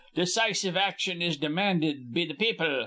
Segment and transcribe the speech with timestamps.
[0.15, 2.79] Decisive action is demanded be th' people.